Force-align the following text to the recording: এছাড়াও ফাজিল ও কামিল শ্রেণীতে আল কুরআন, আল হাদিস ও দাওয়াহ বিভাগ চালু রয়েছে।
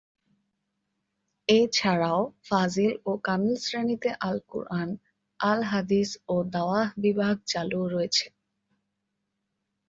এছাড়াও 1.49 2.19
ফাজিল 2.47 2.93
ও 3.05 3.11
কামিল 3.25 3.55
শ্রেণীতে 3.63 4.09
আল 4.27 4.37
কুরআন, 4.49 4.89
আল 5.39 5.59
হাদিস 5.71 6.09
ও 6.27 6.35
দাওয়াহ 6.53 6.87
বিভাগ 7.03 7.35
চালু 7.51 7.79
রয়েছে। 7.93 8.25